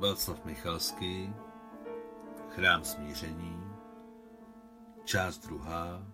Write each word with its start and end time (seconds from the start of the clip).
Václav 0.00 0.44
Michalský, 0.44 1.32
Chrám 2.50 2.84
smíření, 2.84 3.56
část 5.04 5.38
druhá, 5.38 6.12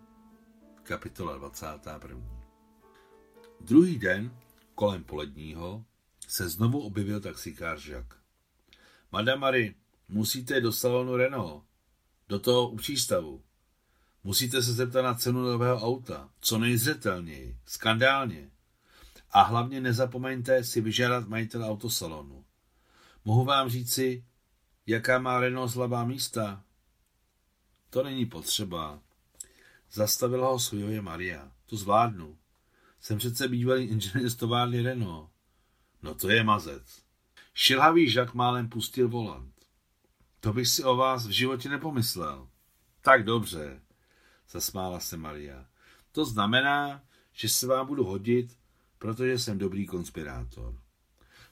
kapitola 0.82 1.38
21. 1.38 2.16
Druhý 3.60 3.98
den, 3.98 4.36
kolem 4.74 5.04
poledního, 5.04 5.84
se 6.28 6.48
znovu 6.48 6.80
objevil 6.80 7.20
taxikář 7.20 7.80
Žak. 7.80 8.14
Madame 9.12 9.40
Marie, 9.40 9.74
musíte 10.08 10.60
do 10.60 10.72
salonu 10.72 11.16
Renault, 11.16 11.64
do 12.28 12.38
toho 12.38 12.68
u 12.68 12.76
přístavu. 12.76 13.42
Musíte 14.24 14.62
se 14.62 14.72
zeptat 14.72 15.02
na 15.02 15.14
cenu 15.14 15.42
nového 15.42 15.76
auta, 15.76 16.30
co 16.40 16.58
nejzřetelněji, 16.58 17.58
skandálně. 17.66 18.50
A 19.30 19.42
hlavně 19.42 19.80
nezapomeňte 19.80 20.64
si 20.64 20.80
vyžádat 20.80 21.28
majitel 21.28 21.64
autosalonu. 21.64 22.45
Mohu 23.26 23.44
vám 23.44 23.68
říci, 23.68 24.24
jaká 24.86 25.18
má 25.18 25.40
Renault 25.40 25.72
slabá 25.72 26.04
místa? 26.04 26.64
To 27.90 28.02
není 28.02 28.26
potřeba. 28.26 29.00
Zastavila 29.92 30.48
ho 30.48 30.58
svojově 30.58 31.02
Maria. 31.02 31.52
To 31.66 31.76
zvládnu. 31.76 32.38
Jsem 33.00 33.18
přece 33.18 33.48
bývalý 33.48 33.84
inženýr 33.84 34.28
z 34.28 34.36
továrny 34.36 34.82
Renault. 34.82 35.30
No 36.02 36.14
to 36.14 36.30
je 36.30 36.44
mazec. 36.44 37.02
Šilhavý 37.54 38.10
žak 38.10 38.34
málem 38.34 38.68
pustil 38.68 39.08
volant. 39.08 39.54
To 40.40 40.52
bych 40.52 40.68
si 40.68 40.84
o 40.84 40.96
vás 40.96 41.26
v 41.26 41.30
životě 41.30 41.68
nepomyslel. 41.68 42.48
Tak 43.00 43.24
dobře, 43.24 43.82
zasmála 44.50 45.00
se 45.00 45.16
Maria. 45.16 45.66
To 46.12 46.24
znamená, 46.24 47.02
že 47.32 47.48
se 47.48 47.66
vám 47.66 47.86
budu 47.86 48.04
hodit, 48.04 48.58
protože 48.98 49.38
jsem 49.38 49.58
dobrý 49.58 49.86
konspirátor. 49.86 50.85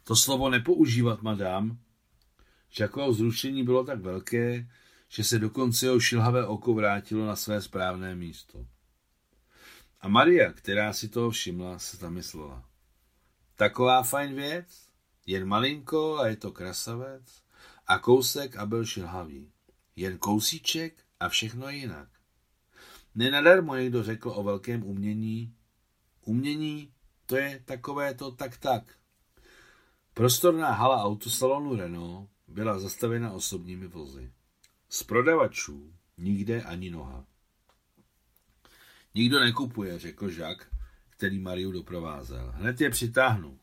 To 0.05 0.17
slovo 0.17 0.51
nepoužívat, 0.51 1.23
madam. 1.23 1.79
Žakovo 2.71 3.13
zrušení 3.13 3.65
bylo 3.65 3.85
tak 3.85 4.01
velké, 4.01 4.69
že 5.09 5.25
se 5.25 5.39
dokonce 5.39 5.87
jeho 5.87 6.01
šilhavé 6.01 6.47
oko 6.47 6.75
vrátilo 6.75 7.27
na 7.27 7.37
své 7.37 7.63
správné 7.63 8.15
místo. 8.15 8.67
A 10.01 10.09
Maria, 10.09 10.53
která 10.53 10.93
si 10.93 11.09
toho 11.09 11.31
všimla, 11.31 11.79
se 11.79 11.97
zamyslela. 11.97 12.65
Taková 13.57 14.03
fajn 14.03 14.35
věc, 14.35 14.89
jen 15.27 15.45
malinko 15.45 16.19
a 16.19 16.27
je 16.27 16.37
to 16.37 16.53
krasavec, 16.53 17.43
a 17.87 17.99
kousek 17.99 18.57
a 18.57 18.67
byl 18.67 18.85
šilhavý. 18.85 19.53
Jen 19.97 20.19
kousíček 20.19 20.95
a 21.21 21.29
všechno 21.29 21.69
jinak. 21.69 22.09
Nenadarmo 23.15 23.75
někdo 23.77 24.03
řekl 24.03 24.33
o 24.35 24.43
velkém 24.43 24.85
umění. 24.85 25.55
Umění, 26.25 26.93
to 27.27 27.37
je 27.37 27.63
takové 27.65 28.15
to 28.15 28.31
tak 28.31 28.57
tak. 28.57 28.97
Prostorná 30.15 30.73
hala 30.73 31.03
autosalonu 31.03 31.77
Renault 31.77 32.31
byla 32.49 32.79
zastavena 32.79 33.33
osobními 33.33 33.87
vozy. 33.87 34.33
Z 34.89 35.03
prodavačů 35.03 35.95
nikde 36.19 36.63
ani 36.63 36.91
noha. 36.91 37.27
Nikdo 39.15 39.41
nekupuje, 39.41 39.99
řekl 39.99 40.29
Žak, 40.29 40.75
který 41.11 41.39
Mariu 41.39 41.73
doprovázel. 41.73 42.53
Hned 42.57 42.81
je 42.81 42.91
přitáhnu. 42.91 43.59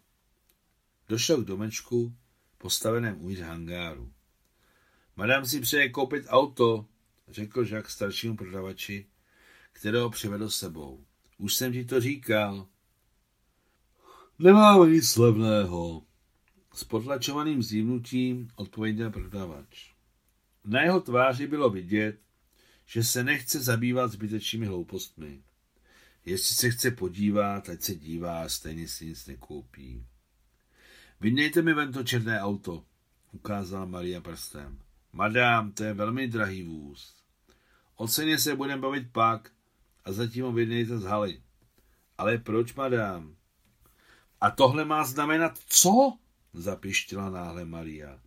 Došel 1.09 1.43
k 1.43 1.47
domečku, 1.47 2.15
postaveném 2.57 3.21
uvnitř 3.21 3.41
hangáru. 3.41 4.13
Madame 5.15 5.45
si 5.45 5.61
přeje 5.61 5.89
koupit 5.89 6.25
auto, 6.27 6.85
řekl 7.27 7.63
Žak 7.63 7.89
staršímu 7.89 8.37
prodavači, 8.37 9.07
kterého 9.71 10.09
přivedl 10.09 10.49
sebou. 10.49 11.05
Už 11.37 11.55
jsem 11.55 11.73
ti 11.73 11.85
to 11.85 12.01
říkal. 12.01 12.67
Nemám 14.39 14.91
nic 14.91 15.15
levného. 15.15 16.10
S 16.73 16.83
potlačovaným 16.83 17.63
zívnutím 17.63 18.49
odpověděl 18.55 19.11
prodavač. 19.11 19.91
Na 20.65 20.81
jeho 20.81 21.01
tváři 21.01 21.47
bylo 21.47 21.69
vidět, 21.69 22.19
že 22.85 23.03
se 23.03 23.23
nechce 23.23 23.59
zabývat 23.59 24.11
zbytečnými 24.11 24.65
hloupostmi. 24.65 25.43
Jestli 26.25 26.55
se 26.55 26.69
chce 26.69 26.91
podívat, 26.91 27.69
ať 27.69 27.81
se 27.81 27.95
dívá, 27.95 28.49
stejně 28.49 28.87
si 28.87 29.05
nic 29.05 29.27
nekoupí. 29.27 30.05
Vymějte 31.19 31.61
mi 31.61 31.73
ven 31.73 31.91
to 31.91 32.03
černé 32.03 32.41
auto, 32.41 32.85
ukázala 33.31 33.85
Maria 33.85 34.21
prstem. 34.21 34.79
Madám, 35.13 35.71
to 35.71 35.83
je 35.83 35.93
velmi 35.93 36.27
drahý 36.27 36.63
vůz. 36.63 37.15
O 37.95 38.07
ceně 38.07 38.39
se 38.39 38.55
budeme 38.55 38.81
bavit 38.81 39.11
pak 39.11 39.51
a 40.05 40.11
zatím 40.11 40.43
ho 40.43 40.51
vymějte 40.51 40.97
z 40.97 41.03
haly. 41.03 41.41
Ale 42.17 42.37
proč, 42.37 42.73
madám? 42.73 43.35
A 44.41 44.51
tohle 44.51 44.85
má 44.85 45.03
znamenat 45.03 45.59
co? 45.67 46.17
Zapištila 46.53 47.29
náhle 47.29 47.65
Maria. 47.65 48.19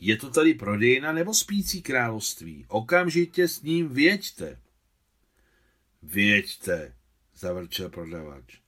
Je 0.00 0.16
to 0.16 0.30
tady 0.30 0.54
prodejna 0.54 1.12
nebo 1.12 1.34
spící 1.34 1.82
království? 1.82 2.64
Okamžitě 2.68 3.48
s 3.48 3.62
ním 3.62 3.88
věďte. 3.88 4.60
Věďte, 6.02 6.94
zavrčel 7.36 7.88
prodavač. 7.88 8.58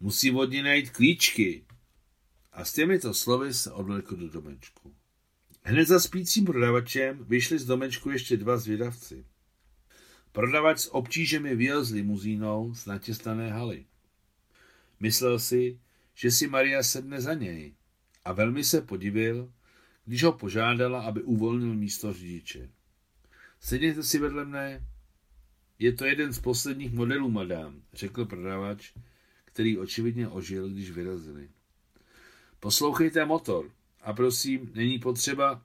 Musím 0.00 0.36
od 0.36 0.50
ní 0.50 0.62
najít 0.62 0.90
klíčky. 0.90 1.64
A 2.52 2.64
s 2.64 2.72
těmito 2.72 3.14
slovy 3.14 3.54
se 3.54 3.72
odvlekl 3.72 4.16
do 4.16 4.28
domečku. 4.28 4.94
Hned 5.62 5.88
za 5.88 6.00
spícím 6.00 6.44
prodavačem 6.44 7.24
vyšli 7.24 7.58
z 7.58 7.64
domečku 7.64 8.10
ještě 8.10 8.36
dva 8.36 8.56
zvědavci. 8.56 9.24
Prodavač 10.32 10.78
s 10.78 10.94
obtížemi 10.94 11.56
vyjel 11.56 11.84
s 11.84 11.90
limuzínou 11.90 12.74
z 12.74 12.86
natěstané 12.86 13.52
haly. 13.52 13.86
Myslel 15.00 15.38
si, 15.38 15.80
že 16.14 16.30
si 16.30 16.46
Maria 16.46 16.82
sedne 16.82 17.20
za 17.20 17.34
něj 17.34 17.74
a 18.24 18.32
velmi 18.32 18.64
se 18.64 18.80
podivil, 18.80 19.52
když 20.04 20.22
ho 20.22 20.32
požádala, 20.32 21.02
aby 21.02 21.22
uvolnil 21.22 21.74
místo 21.74 22.12
řidiče. 22.12 22.68
Sedněte 23.60 24.02
si 24.02 24.18
vedle 24.18 24.44
mne. 24.44 24.86
Je 25.78 25.92
to 25.92 26.04
jeden 26.04 26.32
z 26.32 26.38
posledních 26.38 26.92
modelů, 26.92 27.30
madám, 27.30 27.82
řekl 27.92 28.24
prodavač, 28.24 28.92
který 29.44 29.78
očividně 29.78 30.28
ožil, 30.28 30.68
když 30.68 30.90
vyrazili. 30.90 31.48
Poslouchejte 32.60 33.24
motor 33.24 33.70
a 34.02 34.12
prosím, 34.12 34.70
není 34.74 34.98
potřeba. 34.98 35.62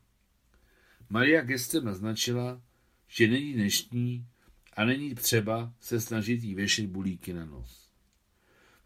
Maria 1.10 1.42
gestem 1.42 1.86
naznačila, 1.86 2.62
že 3.08 3.28
není 3.28 3.54
dnešní 3.54 4.28
a 4.74 4.86
není 4.86 5.16
třeba 5.16 5.74
se 5.80 6.02
snažit 6.02 6.44
jí 6.44 6.56
věšet 6.56 6.86
bulíky 6.86 7.34
na 7.34 7.46
nos. 7.46 7.90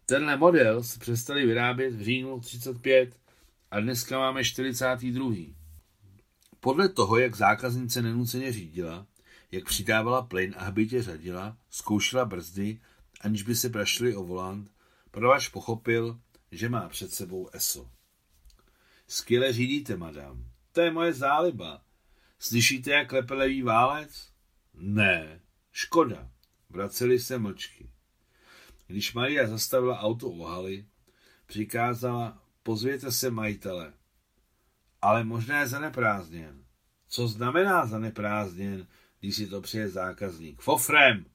Tenhle 0.06 0.36
model 0.36 0.82
se 0.82 0.98
přestali 0.98 1.46
vyrábět 1.46 1.94
v 1.94 2.02
říjnu 2.02 2.40
35 2.40 3.23
a 3.74 3.80
dneska 3.80 4.18
máme 4.18 4.44
42. 4.44 5.34
Podle 6.60 6.88
toho, 6.88 7.18
jak 7.18 7.36
zákaznice 7.36 8.02
nenuceně 8.02 8.52
řídila, 8.52 9.06
jak 9.52 9.64
přidávala 9.64 10.22
plyn 10.22 10.54
a 10.58 10.64
hbitě 10.64 11.02
řadila, 11.02 11.56
zkoušela 11.70 12.24
brzdy, 12.24 12.80
aniž 13.20 13.42
by 13.42 13.54
se 13.54 13.68
prašili 13.68 14.16
o 14.16 14.24
volant, 14.24 14.70
prodavač 15.10 15.48
pochopil, 15.48 16.20
že 16.50 16.68
má 16.68 16.88
před 16.88 17.12
sebou 17.12 17.48
ESO. 17.52 17.90
Skvěle 19.08 19.52
řídíte, 19.52 19.96
madam. 19.96 20.44
To 20.72 20.80
je 20.80 20.90
moje 20.90 21.12
záliba. 21.12 21.82
Slyšíte, 22.38 22.90
jak 22.90 23.08
klepe 23.08 23.34
levý 23.34 23.62
válec? 23.62 24.28
Ne, 24.74 25.40
škoda. 25.72 26.30
Vraceli 26.70 27.18
se 27.18 27.38
mlčky. 27.38 27.90
Když 28.86 29.14
Maria 29.14 29.46
zastavila 29.46 30.00
auto 30.00 30.28
u 30.28 30.42
haly, 30.42 30.86
přikázala, 31.46 32.43
pozvěte 32.64 33.12
se 33.12 33.30
majitele. 33.30 33.92
Ale 35.02 35.24
možná 35.24 35.60
je 35.60 35.68
zaneprázdněn. 35.68 36.64
Co 37.08 37.28
znamená 37.28 37.86
zaneprázdněn, 37.86 38.86
když 39.20 39.36
si 39.36 39.46
to 39.46 39.60
přeje 39.60 39.88
zákazník? 39.88 40.60
Fofrem! 40.60 41.26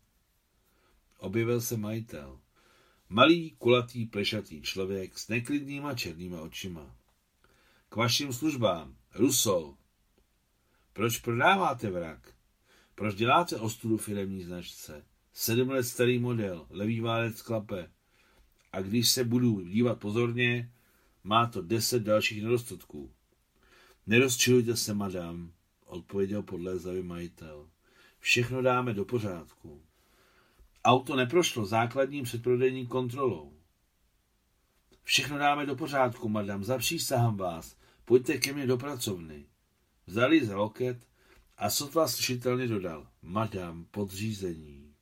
Objevil 1.18 1.62
se 1.62 1.78
majitel. 1.78 2.40
Malý, 3.10 3.52
kulatý, 3.52 4.06
plešatý 4.06 4.62
člověk 4.62 5.18
s 5.18 5.28
neklidnýma 5.28 5.94
černýma 5.94 6.42
očima. 6.42 6.96
K 7.90 7.96
vašim 7.96 8.34
službám, 8.34 8.96
Rusol. 9.16 9.76
Proč 10.94 11.18
prodáváte 11.20 11.90
vrak? 11.90 12.34
Proč 12.96 13.16
děláte 13.16 13.58
ostudu 13.58 13.98
firemní 13.98 14.44
značce? 14.44 15.06
Sedm 15.34 15.70
let 15.70 15.84
starý 15.84 16.20
model, 16.20 16.68
levý 16.70 17.00
válec 17.00 17.42
klape. 17.42 17.92
A 18.72 18.82
když 18.82 19.10
se 19.10 19.24
budu 19.24 19.62
dívat 19.62 20.00
pozorně, 20.00 20.72
má 21.24 21.48
to 21.48 21.62
deset 21.62 22.04
dalších 22.04 22.44
nedostatků. 22.44 23.12
Nerozčilujte 24.08 24.76
se, 24.76 24.94
madam, 24.94 25.52
odpověděl 25.86 26.44
podlézavý 26.44 27.04
majitel. 27.04 27.70
Všechno 28.20 28.62
dáme 28.62 28.94
do 28.94 29.06
pořádku. 29.06 29.82
Auto 30.86 31.16
neprošlo 31.16 31.66
základním 31.66 32.24
předprodejní 32.24 32.88
kontrolou. 32.88 33.54
Všechno 35.04 35.38
dáme 35.38 35.66
do 35.66 35.76
pořádku, 35.76 36.30
madam, 36.30 36.64
zapřísahám 36.64 37.38
vás. 37.38 37.76
Pojďte 38.06 38.38
ke 38.38 38.54
mně 38.54 38.68
do 38.68 38.78
pracovny. 38.78 39.46
Vzali 40.08 40.46
za 40.46 40.58
loket 40.58 41.08
a 41.58 41.70
sotva 41.70 42.08
slyšitelně 42.08 42.68
dodal. 42.68 43.08
Madam, 43.22 43.86
podřízení. 43.92 44.94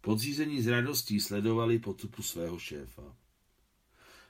Podřízení 0.00 0.62
s 0.62 0.66
radostí 0.66 1.20
sledovali 1.20 1.78
potupu 1.78 2.22
svého 2.22 2.58
šéfa. 2.58 3.16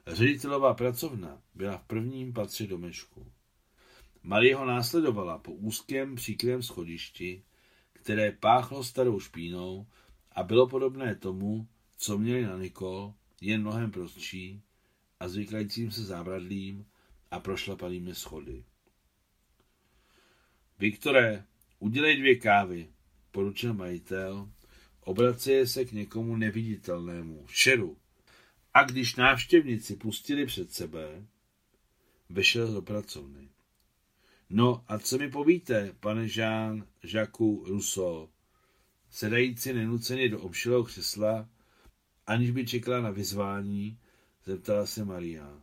Ředitelová 0.07 0.75
pracovna 0.75 1.43
byla 1.55 1.79
v 1.79 1.85
prvním 1.85 2.33
patře 2.33 2.67
domečku. 2.67 3.33
Marie 4.23 4.57
ho 4.57 4.67
následovala 4.67 5.39
po 5.39 5.53
úzkém 5.53 6.15
příkrém 6.15 6.63
schodišti, 6.63 7.43
které 7.93 8.33
páchlo 8.33 8.85
starou 8.85 9.21
špínou 9.21 9.87
a 10.33 10.43
bylo 10.43 10.69
podobné 10.69 11.15
tomu, 11.15 11.69
co 11.97 12.19
měli 12.19 12.43
na 12.43 12.57
Nikol, 12.57 13.15
jen 13.41 13.61
mnohem 13.61 13.91
prostší 13.91 14.63
a 15.21 15.29
zvyklajícím 15.29 15.91
se 15.91 16.05
zábradlím 16.05 16.87
a 17.31 17.41
prošlapanými 17.41 18.15
schody. 18.15 18.65
Viktore, 20.79 21.45
udělej 21.79 22.17
dvě 22.17 22.37
kávy, 22.37 22.89
poručil 23.31 23.75
majitel, 23.75 24.49
obraceje 25.01 25.67
se 25.67 25.85
k 25.85 25.93
někomu 25.93 26.37
neviditelnému, 26.37 27.47
šeru. 27.49 27.97
A 28.75 28.85
když 28.85 29.17
návštěvníci 29.17 29.97
pustili 29.97 30.47
před 30.47 30.73
sebe, 30.73 31.27
vešel 32.29 32.73
do 32.73 32.83
pracovny. 32.83 33.49
No 34.51 34.85
a 34.89 34.99
co 34.99 35.19
mi 35.19 35.31
povíte, 35.31 35.95
pane 36.01 36.29
Jean 36.37 36.87
Jacques 37.05 37.69
Rousseau? 37.69 38.29
Sedající 39.11 39.73
nenuceně 39.73 40.29
do 40.29 40.41
obšilého 40.41 40.85
křesla, 40.85 41.49
aniž 42.27 42.51
by 42.51 42.67
čekala 42.67 43.01
na 43.01 43.11
vyzvání, 43.11 43.99
zeptala 44.45 44.87
se 44.87 45.05
Maria. 45.05 45.61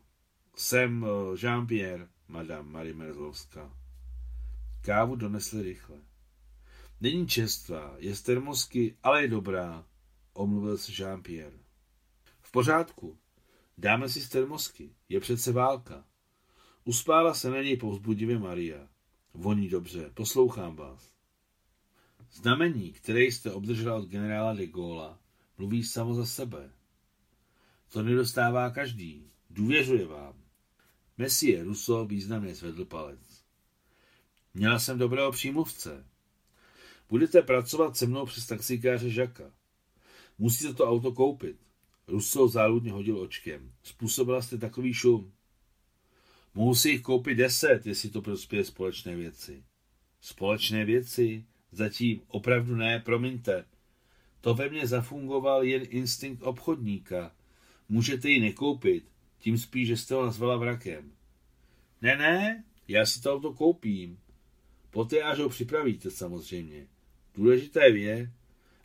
Jsem 0.56 1.06
eh, 1.06 1.36
Jean-Pierre, 1.36 2.08
madame 2.28 2.70
Marie 2.70 2.94
Merzlovská. 2.94 3.78
Kávu 4.82 5.16
donesli 5.16 5.64
rychle. 5.64 5.98
Není 7.02 7.28
čerstvá, 7.28 7.96
je 7.98 8.16
z 8.16 8.22
termosky, 8.22 8.98
ale 9.04 9.22
je 9.22 9.28
dobrá, 9.28 9.86
omluvil 10.34 10.78
se 10.78 10.92
Jean-Pierre. 10.92 11.60
V 12.50 12.52
pořádku, 12.52 13.18
dáme 13.78 14.10
si 14.10 14.22
z 14.22 14.30
termosky, 14.30 14.96
je 15.10 15.20
přece 15.20 15.52
válka. 15.52 16.06
Uspála 16.84 17.34
se 17.34 17.50
na 17.50 17.62
něj 17.62 17.78
povzbudivě 17.78 18.40
Maria. 18.40 18.88
Voní 19.34 19.70
dobře, 19.70 20.12
poslouchám 20.14 20.76
vás. 20.76 21.12
Znamení, 22.32 22.92
které 22.92 23.24
jste 23.24 23.52
obdržela 23.52 23.96
od 23.98 24.10
generála 24.10 24.54
de 24.54 24.68
Gaulle, 24.68 25.18
mluví 25.58 25.84
samo 25.84 26.14
za 26.14 26.26
sebe. 26.26 26.72
To 27.92 28.04
nedostává 28.04 28.70
každý. 28.70 29.32
Důvěřuje 29.50 30.08
vám. 30.08 30.44
Messie 31.18 31.64
Russo 31.64 32.06
významně 32.06 32.56
zvedl 32.56 32.86
palec. 32.86 33.44
Měla 34.54 34.80
jsem 34.80 34.98
dobrého 34.98 35.32
přímluvce. 35.32 36.06
Budete 37.10 37.42
pracovat 37.42 37.98
se 37.98 38.06
mnou 38.06 38.26
přes 38.26 38.48
taxikáře 38.48 39.10
Žaka. 39.10 39.52
Musíte 40.38 40.74
to 40.74 40.90
auto 40.90 41.12
koupit. 41.12 41.69
Russo 42.10 42.48
záludně 42.48 42.92
hodil 42.92 43.20
očkem. 43.20 43.72
Způsobila 43.84 44.42
jste 44.42 44.58
takový 44.58 44.94
šum. 44.94 45.32
Mohu 46.54 46.76
si 46.76 46.90
jich 46.90 47.02
koupit 47.02 47.36
deset, 47.36 47.86
jestli 47.86 48.10
to 48.10 48.22
prospěje 48.22 48.66
společné 48.66 49.16
věci. 49.16 49.64
Společné 50.22 50.86
věci? 50.86 51.46
Zatím 51.72 52.22
opravdu 52.28 52.76
ne, 52.76 53.00
promiňte. 53.00 53.66
To 54.42 54.54
ve 54.54 54.70
mně 54.70 54.88
zafungoval 54.88 55.64
jen 55.64 55.82
instinkt 55.90 56.44
obchodníka. 56.44 57.36
Můžete 57.90 58.30
ji 58.30 58.40
nekoupit, 58.40 59.04
tím 59.40 59.58
spíš, 59.58 59.88
že 59.88 59.98
jste 59.98 60.16
ho 60.16 60.26
nazvala 60.26 60.58
vrakem. 60.58 61.12
Ne, 62.02 62.18
ne, 62.18 62.64
já 62.88 63.06
si 63.06 63.22
to 63.22 63.34
auto 63.34 63.54
koupím. 63.54 64.20
Poté, 64.90 65.22
až 65.22 65.40
ho 65.40 65.50
připravíte, 65.50 66.12
samozřejmě. 66.12 66.88
Důležité 67.36 67.90
je, 67.90 68.32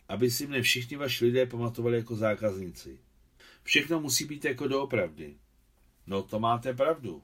aby 0.07 0.31
si 0.31 0.47
mne 0.47 0.61
všichni 0.61 0.97
vaši 0.97 1.25
lidé 1.25 1.45
pamatovali 1.45 1.97
jako 1.97 2.15
zákazníci. 2.15 2.99
Všechno 3.65 4.01
musí 4.01 4.25
být 4.25 4.45
jako 4.45 4.67
doopravdy. 4.67 5.37
No 6.07 6.23
to 6.23 6.39
máte 6.39 6.73
pravdu. 6.73 7.23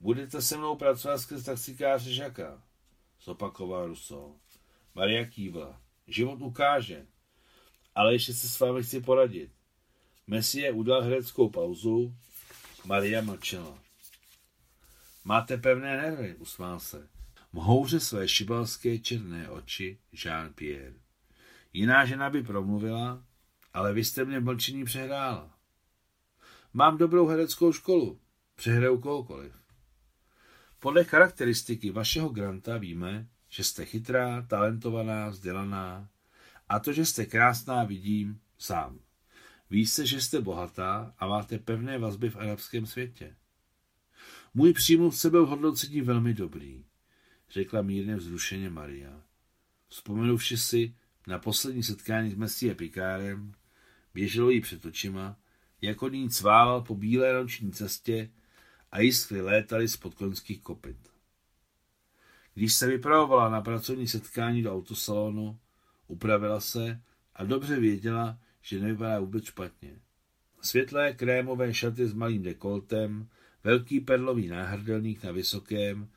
Budete 0.00 0.42
se 0.42 0.56
mnou 0.56 0.76
pracovat 0.76 1.18
skrz 1.18 1.44
taxikáře 1.44 2.12
Žaka, 2.12 2.62
zopakoval 3.22 3.86
Russo. 3.86 4.36
Maria 4.94 5.24
kývla. 5.24 5.80
Život 6.06 6.42
ukáže. 6.42 7.06
Ale 7.94 8.14
ještě 8.14 8.34
se 8.34 8.48
s 8.48 8.60
vámi 8.60 8.82
chci 8.82 9.00
poradit. 9.00 9.50
Messie 10.26 10.72
udal 10.72 11.02
hereckou 11.02 11.50
pauzu, 11.50 12.14
Maria 12.84 13.20
mlčela. 13.22 13.78
Máte 15.24 15.56
pevné 15.56 15.96
nervy, 15.96 16.34
usmál 16.34 16.80
se. 16.80 17.08
Mhouře 17.52 18.00
své 18.00 18.28
šibalské 18.28 18.98
černé 18.98 19.50
oči 19.50 19.98
Jean-Pierre. 20.12 21.00
Jiná 21.72 22.04
žena 22.04 22.30
by 22.30 22.42
promluvila, 22.42 23.24
ale 23.72 23.92
vy 23.92 24.04
jste 24.04 24.24
mě 24.24 24.40
mlčení 24.40 24.84
přehrála. 24.84 25.58
Mám 26.72 26.98
dobrou 26.98 27.26
hereckou 27.26 27.72
školu. 27.72 28.20
Přehraju 28.54 28.98
kohokoliv. 28.98 29.52
Podle 30.78 31.04
charakteristiky 31.04 31.90
vašeho 31.90 32.28
granta 32.28 32.78
víme, 32.78 33.28
že 33.48 33.64
jste 33.64 33.84
chytrá, 33.84 34.42
talentovaná, 34.42 35.28
vzdělaná 35.28 36.08
a 36.68 36.78
to, 36.78 36.92
že 36.92 37.06
jste 37.06 37.26
krásná, 37.26 37.84
vidím 37.84 38.40
sám. 38.58 38.98
Ví 39.70 39.86
se, 39.86 40.06
že 40.06 40.20
jste 40.20 40.40
bohatá 40.40 41.14
a 41.18 41.26
máte 41.26 41.58
pevné 41.58 41.98
vazby 41.98 42.30
v 42.30 42.36
arabském 42.36 42.86
světě. 42.86 43.36
Můj 44.54 44.72
přímluvce 44.72 45.30
byl 45.30 45.46
hodnocení 45.46 46.00
velmi 46.00 46.34
dobrý, 46.34 46.84
řekla 47.50 47.82
mírně 47.82 48.16
vzrušeně 48.16 48.70
Maria. 48.70 49.22
Vzpomenuvši 49.88 50.56
si 50.56 50.94
na 51.26 51.38
poslední 51.38 51.82
setkání 51.82 52.30
s 52.30 52.34
Messie 52.34 52.74
Pikárem, 52.74 53.52
běželo 54.14 54.50
jí 54.50 54.60
před 54.60 54.84
očima, 54.84 55.36
jako 55.80 56.08
ní 56.08 56.30
cválal 56.30 56.82
po 56.82 56.94
bílé 56.94 57.32
noční 57.32 57.72
cestě 57.72 58.30
a 58.92 59.00
jiskry 59.00 59.40
létaly 59.40 59.88
z 59.88 59.96
podkonských 59.96 60.60
kopyt. 60.60 60.96
Když 62.54 62.74
se 62.74 62.86
vypravovala 62.86 63.48
na 63.48 63.60
pracovní 63.60 64.08
setkání 64.08 64.62
do 64.62 64.74
autosalonu, 64.74 65.58
upravila 66.08 66.60
se 66.60 67.00
a 67.34 67.44
dobře 67.44 67.80
věděla, 67.80 68.38
že 68.62 68.80
nevypadá 68.80 69.20
vůbec 69.20 69.44
špatně. 69.44 69.98
Světlé 70.60 71.12
krémové 71.12 71.74
šaty 71.74 72.06
s 72.06 72.12
malým 72.12 72.42
dekoltem, 72.42 73.28
velký 73.64 74.00
perlový 74.00 74.48
náhrdelník 74.48 75.24
na 75.24 75.32
vysokém, 75.32 76.08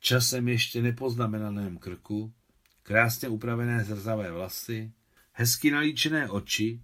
časem 0.00 0.48
ještě 0.48 0.82
nepoznamenaném 0.82 1.78
krku, 1.78 2.32
krásně 2.82 3.28
upravené 3.28 3.84
zrzavé 3.84 4.32
vlasy, 4.32 4.92
hezky 5.32 5.70
nalíčené 5.70 6.30
oči 6.30 6.80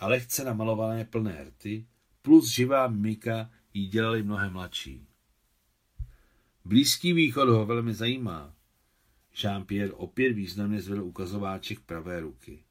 a 0.00 0.08
lehce 0.08 0.44
namalované 0.44 1.04
plné 1.04 1.44
rty, 1.44 1.86
plus 2.22 2.48
živá 2.48 2.88
mimika 2.88 3.50
jí 3.74 3.88
dělali 3.88 4.22
mnohem 4.22 4.52
mladší. 4.52 5.06
Blízký 6.64 7.12
východ 7.12 7.48
ho 7.48 7.66
velmi 7.66 7.94
zajímá. 7.94 8.54
Jean-Pierre 9.34 9.92
opět 9.96 10.32
významně 10.32 10.82
zvedl 10.82 11.02
ukazováček 11.02 11.80
pravé 11.80 12.20
ruky. 12.20 12.62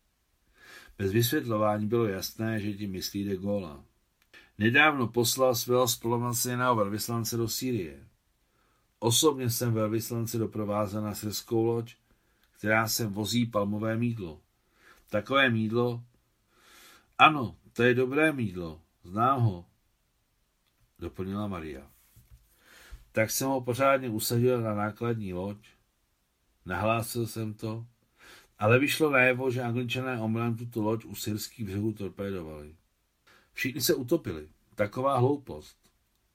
Bez 0.98 1.12
vysvětlování 1.12 1.88
bylo 1.88 2.06
jasné, 2.08 2.60
že 2.60 2.74
tím 2.74 2.92
myslí 2.92 3.24
de 3.24 3.38
Gaulle. 3.38 3.84
Nedávno 4.58 5.08
poslal 5.08 5.56
svého 5.56 5.88
spolumaceného 5.88 6.75
velvyslance 6.75 7.38
do 7.38 7.48
Sýrie. 7.48 8.08
Osobně 9.00 9.50
jsem 9.50 9.74
velvyslance 9.74 10.38
doprovázel 10.38 11.01
na 11.01 11.15
srskou 11.15 11.65
loď, 11.65 11.96
která 12.58 12.88
se 12.88 13.08
vozí 13.08 13.46
palmové 13.46 13.98
mídlo. 13.98 14.42
Takové 15.10 15.50
mídlo? 15.50 16.03
Ano, 17.20 17.56
to 17.74 17.84
je 17.84 17.94
dobré 17.94 18.32
mídlo, 18.32 18.82
znám 19.04 19.42
ho, 19.42 19.66
doplnila 21.00 21.48
Maria. 21.48 21.92
Tak 23.12 23.32
jsem 23.32 23.48
ho 23.48 23.62
pořádně 23.62 24.10
usadil 24.10 24.62
na 24.62 24.74
nákladní 24.74 25.34
loď, 25.34 25.58
nahlásil 26.66 27.28
jsem 27.28 27.54
to, 27.54 27.88
ale 28.60 28.80
vyšlo 28.80 29.12
najevo, 29.12 29.52
že 29.52 29.62
angličané 29.62 30.22
omylem 30.22 30.58
tuto 30.58 30.82
loď 30.82 31.06
u 31.06 31.16
syrských 31.16 31.66
břehů 31.66 31.94
torpédovali. 31.94 32.76
Všichni 33.54 33.82
se 33.82 33.96
utopili. 33.96 34.50
Taková 34.76 35.18
hloupost. 35.18 35.78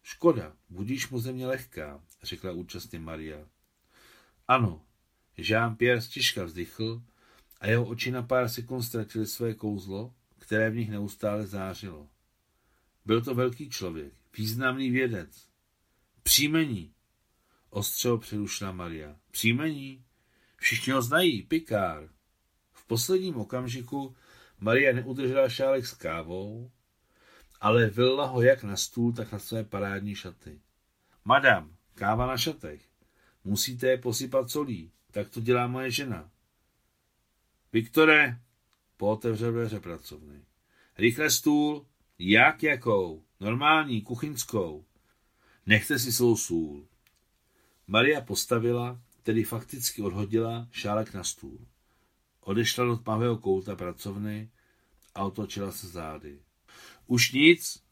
Škoda, 0.02 0.52
budíš 0.70 1.08
mu 1.08 1.18
země 1.18 1.46
lehká, 1.46 2.00
řekla 2.22 2.52
účastně 2.52 2.98
Maria. 2.98 3.38
Ano, 4.48 4.82
Jean-Pierre 5.38 6.00
stižka 6.00 6.44
vzdychl 6.44 7.02
a 7.60 7.66
jeho 7.66 7.84
oči 7.84 8.10
na 8.10 8.22
pár 8.22 8.48
sekund 8.48 8.82
ztratili 8.82 9.26
své 9.26 9.54
kouzlo, 9.54 10.14
které 10.46 10.70
v 10.70 10.76
nich 10.76 10.90
neustále 10.90 11.46
zářilo. 11.46 12.08
Byl 13.04 13.22
to 13.22 13.34
velký 13.34 13.70
člověk, 13.70 14.12
významný 14.38 14.90
vědec. 14.90 15.48
Příjmení, 16.22 16.94
ostřel 17.70 18.18
přerušila 18.18 18.72
Maria. 18.72 19.16
Příjmení? 19.30 20.04
Všichni 20.56 20.92
ho 20.92 21.02
znají, 21.02 21.42
Pikár. 21.42 22.08
V 22.72 22.86
posledním 22.86 23.36
okamžiku 23.36 24.16
Maria 24.58 24.92
neudržela 24.92 25.48
šálek 25.48 25.86
s 25.86 25.94
kávou, 25.94 26.70
ale 27.60 27.86
vylila 27.86 28.26
ho 28.26 28.42
jak 28.42 28.62
na 28.62 28.76
stůl, 28.76 29.12
tak 29.12 29.32
na 29.32 29.38
své 29.38 29.64
parádní 29.64 30.14
šaty. 30.14 30.60
Madam, 31.24 31.76
káva 31.94 32.26
na 32.26 32.36
šatech. 32.36 32.82
Musíte 33.44 33.86
je 33.86 33.98
posypat 33.98 34.50
solí, 34.50 34.92
tak 35.10 35.28
to 35.28 35.40
dělá 35.40 35.66
moje 35.66 35.90
žena. 35.90 36.30
Viktore, 37.72 38.40
pootevřel 38.96 39.52
dveře 39.52 39.80
pracovny. 39.80 40.44
Rychle 40.98 41.30
stůl, 41.30 41.86
jak 42.18 42.62
jakou? 42.62 43.22
Normální, 43.40 44.02
kuchyňskou. 44.02 44.84
Nechte 45.66 45.98
si 45.98 46.12
svou 46.12 46.36
sůl. 46.36 46.86
Maria 47.86 48.20
postavila, 48.20 49.00
tedy 49.22 49.44
fakticky 49.44 50.02
odhodila, 50.02 50.68
šálek 50.70 51.14
na 51.14 51.24
stůl. 51.24 51.58
Odešla 52.40 52.84
do 52.84 52.96
tmavého 52.96 53.38
kouta 53.38 53.76
pracovny 53.76 54.50
a 55.14 55.24
otočila 55.24 55.72
se 55.72 55.88
zády. 55.88 56.38
Už 57.06 57.32
nic, 57.32 57.82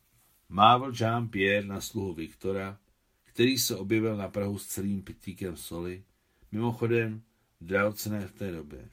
mávl 0.48 0.90
Jean-Pierre 0.92 1.66
na 1.66 1.80
sluhu 1.80 2.14
Viktora, 2.14 2.78
který 3.24 3.58
se 3.58 3.76
objevil 3.76 4.16
na 4.16 4.28
Prahu 4.28 4.58
s 4.58 4.66
celým 4.66 5.02
pitíkem 5.02 5.56
soli, 5.56 6.04
mimochodem 6.52 7.22
drahocené 7.60 8.26
v 8.26 8.32
té 8.32 8.52
době. 8.52 8.88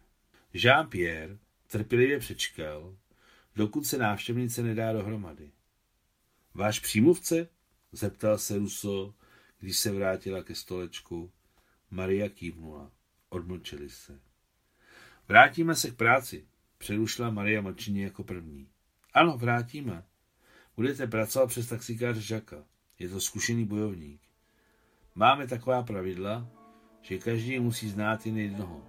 Jean-Pierre 0.54 1.38
trpělivě 1.72 2.20
přečkal, 2.20 2.98
dokud 3.56 3.86
se 3.86 3.98
návštěvnice 3.98 4.64
nedá 4.64 4.94
dohromady. 4.94 5.52
Váš 6.54 6.80
přímluvce? 6.80 7.48
zeptal 7.92 8.38
se 8.38 8.58
Ruso, 8.58 9.14
když 9.60 9.78
se 9.78 9.92
vrátila 9.92 10.44
ke 10.44 10.56
stolečku. 10.56 11.32
Maria 11.92 12.30
kývnula. 12.30 12.92
Odmlčeli 13.30 13.90
se. 13.90 14.20
Vrátíme 15.28 15.76
se 15.76 15.92
k 15.92 15.96
práci, 15.96 16.48
přerušila 16.78 17.30
Maria 17.30 17.62
mlčině 17.62 18.04
jako 18.04 18.24
první. 18.24 18.70
Ano, 19.14 19.38
vrátíme. 19.38 20.04
Budete 20.76 21.08
pracovat 21.08 21.48
přes 21.48 21.68
taxikáře 21.68 22.22
Žaka. 22.22 22.66
Je 23.00 23.10
to 23.10 23.22
zkušený 23.22 23.66
bojovník. 23.66 24.22
Máme 25.16 25.48
taková 25.48 25.84
pravidla, 25.84 26.48
že 27.02 27.18
každý 27.18 27.60
musí 27.60 27.90
znát 27.90 28.26
jen 28.26 28.38
jednoho. 28.38 28.88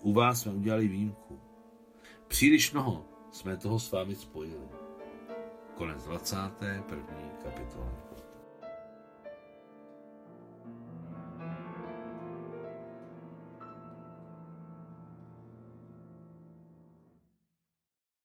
U 0.00 0.12
vás 0.12 0.40
jsme 0.40 0.52
udělali 0.52 0.88
výjimku. 0.88 1.43
Příliš 2.28 2.72
mnoho 2.72 3.04
jsme 3.30 3.56
toho 3.56 3.78
s 3.78 3.92
vámi 3.92 4.14
spojili. 4.14 4.68
Konec 5.74 6.04
21. 6.04 6.82
kapitoly. 7.42 7.90